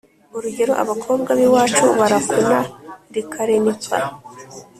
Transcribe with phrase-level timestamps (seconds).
[0.35, 2.59] urugero:«abakobwa b'iwacuj ba rakuna
[3.13, 3.95] rikarenpa/